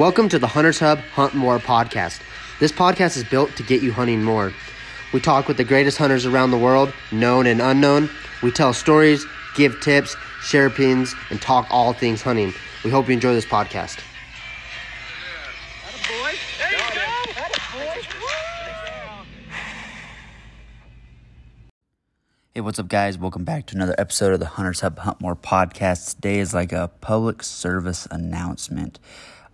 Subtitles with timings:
[0.00, 2.22] Welcome to the Hunters Hub Hunt More podcast.
[2.58, 4.50] This podcast is built to get you hunting more.
[5.12, 8.08] We talk with the greatest hunters around the world, known and unknown.
[8.42, 9.26] We tell stories,
[9.56, 12.54] give tips, share opinions, and talk all things hunting.
[12.82, 14.00] We hope you enjoy this podcast.
[22.54, 23.18] Hey, what's up, guys?
[23.18, 26.14] Welcome back to another episode of the Hunters Hub Hunt More podcast.
[26.14, 28.98] Today is like a public service announcement.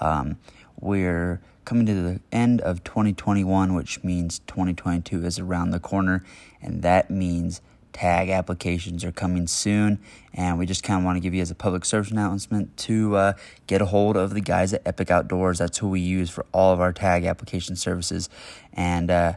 [0.00, 0.38] Um,
[0.80, 6.24] we're coming to the end of 2021, which means 2022 is around the corner,
[6.60, 7.60] and that means
[7.92, 9.98] tag applications are coming soon.
[10.32, 13.16] And we just kind of want to give you as a public service announcement to
[13.16, 13.32] uh,
[13.66, 15.58] get a hold of the guys at Epic Outdoors.
[15.58, 18.28] That's who we use for all of our tag application services,
[18.72, 19.32] and uh,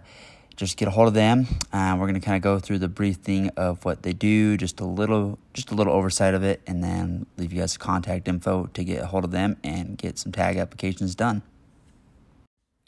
[0.56, 1.48] just get a hold of them.
[1.72, 4.58] Uh, we're going to kind of go through the brief thing of what they do,
[4.58, 8.28] just a little, just a little oversight of it, and then leave you guys contact
[8.28, 11.42] info to get a hold of them and get some tag applications done.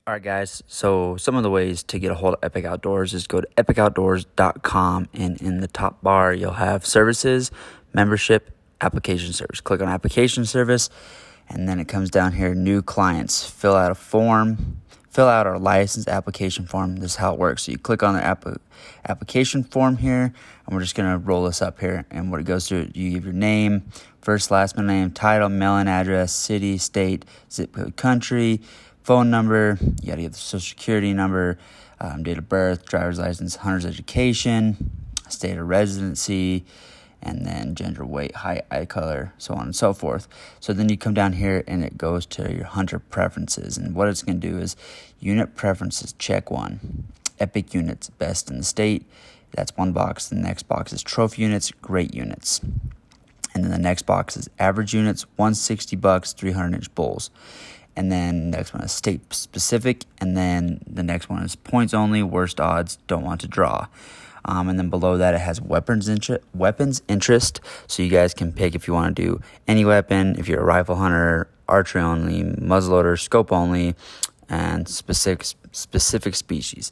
[0.08, 0.62] All right, guys.
[0.68, 3.48] So some of the ways to get a hold of Epic Outdoors is go to
[3.58, 7.50] epicoutdoors.com, and in the top bar you'll have services,
[7.94, 9.62] membership, application service.
[9.62, 10.92] Click on application service,
[11.50, 13.50] and then it comes down here, new clients.
[13.50, 14.82] Fill out a form
[15.16, 16.98] fill out our license application form.
[16.98, 17.64] This is how it works.
[17.64, 18.60] So you click on the app-
[19.08, 20.34] application form here,
[20.66, 22.06] and we're just going to roll this up here.
[22.12, 23.84] And what it goes through, you give your name,
[24.20, 28.60] first, last middle name, title, mailing address, city, state, zip code, country,
[29.04, 29.78] phone number.
[30.02, 31.60] You got to give the social security number,
[32.02, 34.92] um, date of birth, driver's license, hunter's education,
[35.30, 36.66] state of residency
[37.26, 40.28] and then gender, weight, height, eye color, so on and so forth.
[40.60, 43.78] So then you come down here and it goes to your hunter preferences.
[43.78, 44.76] And what it's going to do is
[45.20, 47.06] unit preferences, check one.
[47.40, 49.04] Epic units, best in the state.
[49.52, 50.30] That's one box.
[50.30, 52.62] The next box is trophy units, great units.
[53.54, 57.32] And then the next box is average units, 160 bucks, 300 inch bulls.
[57.96, 60.04] And then the next one is state specific.
[60.20, 63.88] And then the next one is points only, worst odds, don't want to draw.
[64.46, 66.44] Um, and then below that, it has weapons interest.
[66.54, 70.36] Weapons interest, so you guys can pick if you want to do any weapon.
[70.38, 73.96] If you're a rifle hunter, archery only, muzzleloader, scope only,
[74.48, 76.92] and specific specific species.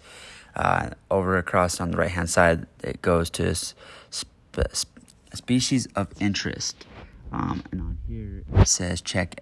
[0.56, 4.86] Uh, over across on the right hand side, it goes to spe-
[5.34, 6.86] species of interest.
[7.32, 9.42] Um, and on here, it says check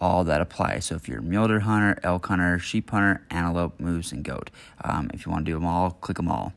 [0.00, 0.78] all that apply.
[0.78, 4.50] So if you're a mule deer hunter, elk hunter, sheep hunter, antelope, moose, and goat.
[4.82, 6.54] Um, if you want to do them all, click them all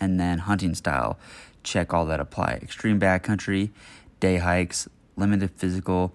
[0.00, 1.18] and then hunting style.
[1.62, 2.58] Check all that apply.
[2.62, 3.70] Extreme backcountry,
[4.20, 6.14] day hikes, limited physical.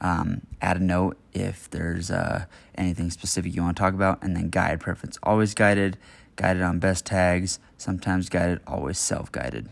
[0.00, 4.36] Um, add a note if there's uh, anything specific you want to talk about, and
[4.36, 5.18] then guide preference.
[5.22, 5.98] Always guided,
[6.36, 9.68] guided on best tags, sometimes guided, always self guided.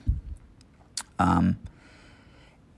[1.18, 1.58] Um,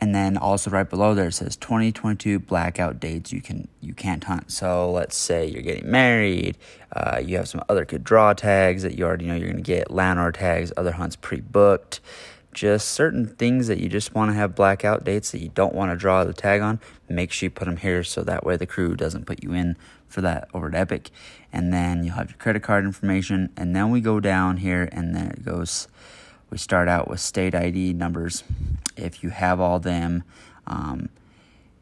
[0.06, 4.22] and then also right below there it says 2022 blackout dates you can you can't
[4.22, 4.53] hunt.
[4.53, 6.56] So let's say you're getting married
[6.94, 9.62] uh, you have some other good draw tags that you already know you're going to
[9.62, 11.99] get landlord tags other hunts pre-booked.
[12.55, 15.91] Just certain things that you just want to have blackout dates that you don't want
[15.91, 16.78] to draw the tag on
[17.09, 19.77] make sure you put them here so that way the crew doesn't put you in
[20.06, 21.11] for that over at epic.
[21.53, 25.16] And then you'll have your credit card information and then we go down here and
[25.16, 25.89] then it goes
[26.51, 28.45] we start out with state ID numbers.
[28.97, 30.23] If you have all them,
[30.67, 31.09] um,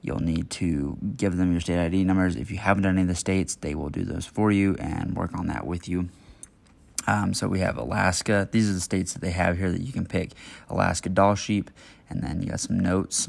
[0.03, 2.37] you'll need to give them your state ID numbers.
[2.37, 5.17] If you haven't done any of the states, they will do those for you and
[5.17, 6.09] work on that with you.
[7.07, 8.49] Um, so we have Alaska.
[8.51, 10.33] These are the states that they have here that you can pick.
[10.71, 11.71] Alaska Dall sheep,
[12.09, 13.29] and then you got some notes.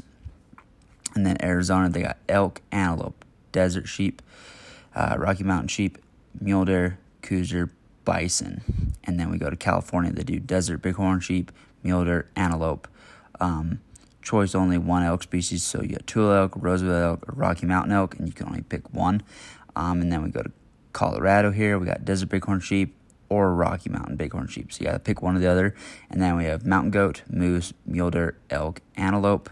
[1.14, 4.22] And then Arizona, they got elk, antelope, desert sheep,
[4.94, 5.98] uh, Rocky Mountain sheep,
[6.40, 7.70] mule deer, cougar,
[8.04, 8.85] bison.
[9.06, 11.52] And then we go to California, they do desert bighorn sheep,
[11.82, 12.88] mule deer, antelope.
[13.40, 13.80] Um,
[14.22, 17.92] choice only one elk species, so you got Tule elk, Roosevelt elk, or Rocky Mountain
[17.92, 19.22] elk, and you can only pick one.
[19.76, 20.50] Um, and then we go to
[20.92, 22.96] Colorado here, we got desert bighorn sheep
[23.28, 24.72] or Rocky Mountain bighorn sheep.
[24.72, 25.74] So you got to pick one or the other.
[26.10, 29.50] And then we have mountain goat, moose, mule deer, elk, antelope.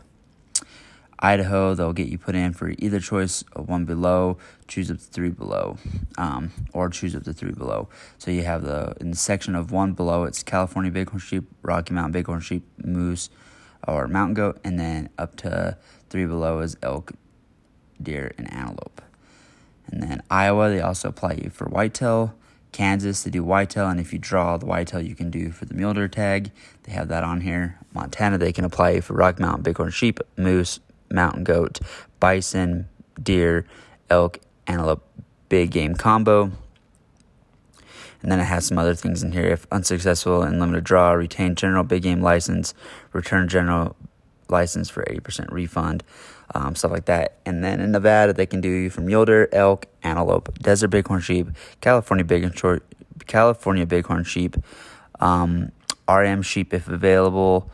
[1.25, 4.37] Idaho, they'll get you put in for either choice of one below,
[4.69, 5.79] choose up to three below,
[6.19, 7.89] um, or choose up to three below.
[8.19, 11.95] So you have the in the section of one below, it's California bighorn sheep, Rocky
[11.95, 13.31] Mountain bighorn sheep, moose,
[13.89, 15.79] or mountain goat, and then up to
[16.11, 17.13] three below is elk,
[18.03, 19.01] deer, and antelope.
[19.87, 22.35] And then Iowa, they also apply you for whitetail.
[22.73, 25.73] Kansas, they do whitetail, and if you draw the whitetail, you can do for the
[25.73, 26.51] mule deer tag.
[26.83, 27.79] They have that on here.
[27.95, 30.81] Montana, they can apply you for Rocky Mountain bighorn sheep, moose,
[31.15, 31.81] mountain goat,
[32.21, 32.89] bison,
[33.23, 33.67] deer,
[34.11, 35.03] elk, antelope,
[35.49, 36.51] big game combo.
[38.23, 39.47] And then it has some other things in here.
[39.47, 42.73] If unsuccessful in limited draw, retain general big game license,
[43.13, 43.97] return general
[44.49, 46.03] license for 80% refund.
[46.55, 47.39] um, stuff like that.
[47.47, 51.49] And then in Nevada, they can do you from deer, elk, antelope, desert bighorn sheep,
[51.81, 52.81] California bighorn
[53.27, 54.57] California bighorn sheep,
[55.21, 55.73] um,
[56.09, 57.71] RM sheep if available,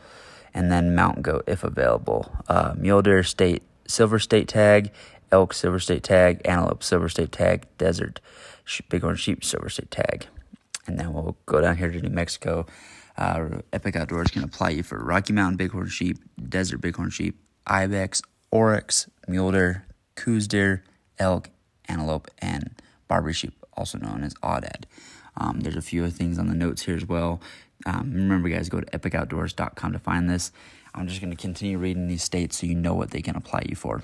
[0.53, 2.31] and then mountain goat if available.
[2.47, 4.91] Uh, mule deer state silver state tag,
[5.31, 8.19] elk silver state tag, antelope silver state tag, desert
[8.89, 10.27] bighorn sheep silver state tag.
[10.87, 12.65] And then we'll go down here to New Mexico.
[13.17, 16.17] Uh, Epic Outdoors can apply you for Rocky Mountain bighorn sheep,
[16.49, 17.37] desert bighorn sheep,
[17.67, 20.83] ibex, oryx, mule deer, Coues deer,
[21.19, 21.49] elk,
[21.87, 24.85] antelope, and Barbary sheep, also known as aoudad.
[25.41, 27.41] Um, there's a few other things on the notes here as well.
[27.87, 30.51] Um, remember, guys, go to epicoutdoors.com to find this.
[30.93, 33.63] I'm just going to continue reading these states so you know what they can apply
[33.67, 34.03] you for.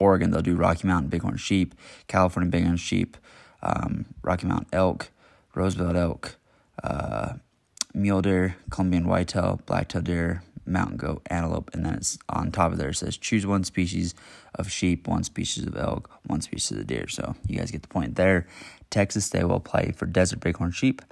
[0.00, 1.74] Oregon, they'll do Rocky Mountain bighorn sheep,
[2.08, 3.16] California bighorn sheep,
[3.62, 5.10] um, Rocky Mountain elk,
[5.54, 6.36] Roosevelt elk,
[6.82, 7.34] uh,
[7.94, 12.78] mule deer, Columbian whitetail, blacktail deer, mountain goat, antelope, and then it's on top of
[12.78, 14.14] there it says choose one species
[14.54, 17.08] of sheep, one species of elk, one species of deer.
[17.08, 18.46] So you guys get the point there.
[18.90, 21.02] Texas, they will apply for desert bighorn sheep.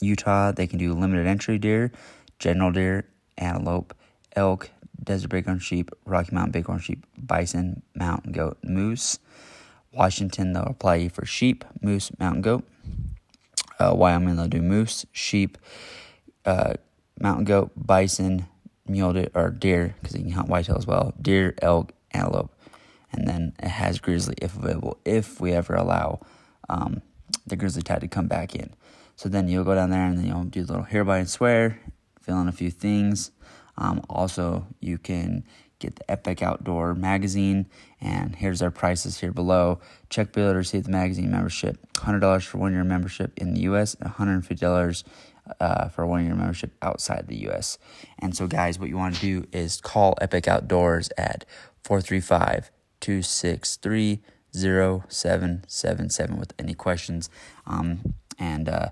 [0.00, 1.92] Utah, they can do limited entry deer,
[2.38, 3.06] general deer,
[3.38, 3.94] antelope,
[4.36, 4.70] elk,
[5.02, 9.18] desert bighorn sheep, Rocky Mountain bighorn sheep, bison, mountain goat, moose.
[9.92, 12.64] Washington, they'll apply for sheep, moose, mountain goat.
[13.78, 15.58] Uh, Wyoming, they'll do moose, sheep,
[16.44, 16.74] uh,
[17.20, 18.46] mountain goat, bison,
[18.86, 22.52] mule deer, or deer, because you can hunt whitetail as well, deer, elk, antelope.
[23.12, 26.20] And then it has grizzly if available, if we ever allow
[26.68, 27.02] um,
[27.46, 28.70] the grizzly tide to come back in.
[29.16, 31.78] So then you'll go down there and then you'll do a little hereby and swear,
[32.20, 33.30] fill in a few things.
[33.76, 35.44] Um, also, you can
[35.78, 37.66] get the Epic Outdoor magazine,
[38.00, 39.80] and here's our prices here below.
[40.08, 41.78] Check below to receive the magazine membership.
[41.94, 43.94] $100 for one year membership in the U.S.
[43.94, 45.04] and $150
[45.60, 47.78] uh, for one year membership outside the US.
[48.18, 51.44] And so, guys, what you want to do is call Epic Outdoors at
[51.82, 52.70] 435
[53.00, 57.28] 263 0777 with any questions.
[57.66, 58.90] Um, and uh,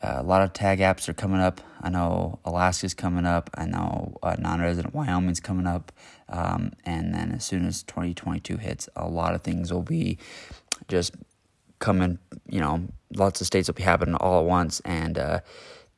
[0.00, 1.60] a lot of tag apps are coming up.
[1.80, 3.50] I know Alaska's coming up.
[3.54, 5.90] I know uh, non resident Wyoming's coming up.
[6.28, 10.18] Um, and then as soon as 2022 hits, a lot of things will be
[10.86, 11.14] just
[11.78, 15.40] coming, you know, lots of states will be happening all at once, and uh,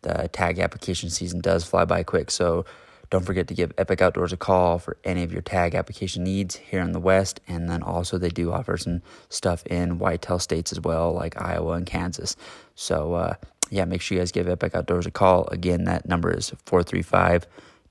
[0.02, 2.30] the tag application season does fly by quick.
[2.30, 2.64] So
[3.10, 6.56] don't forget to give Epic Outdoors a call for any of your tag application needs
[6.56, 10.70] here in the West, and then also they do offer some stuff in whitetail states
[10.70, 12.36] as well, like Iowa and Kansas.
[12.76, 13.34] So uh,
[13.70, 15.46] yeah, make sure you guys give Epic Outdoors a call.
[15.48, 17.46] Again, that number is 435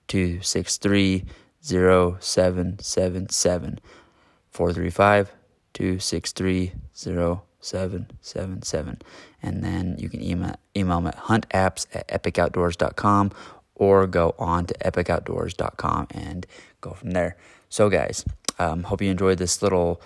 [0.08, 1.26] 263
[1.62, 3.80] 0777.
[4.52, 5.32] 435
[5.74, 6.74] 263
[7.62, 9.02] 777.
[9.42, 13.32] And then you can email, email me at huntapps at epicoutdoors.com
[13.76, 16.46] or go on to epicoutdoors.com and
[16.82, 17.38] go from there.
[17.70, 18.26] So, guys,
[18.58, 20.02] um, hope you enjoyed this little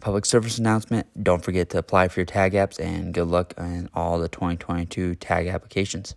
[0.00, 1.06] public service announcement.
[1.22, 5.14] Don't forget to apply for your tag apps and good luck in all the 2022
[5.16, 6.14] tag applications.